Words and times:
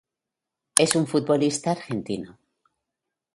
Es 0.77 0.95
un 0.95 1.05
futbolista 1.05 1.69
argentino. 1.69 2.39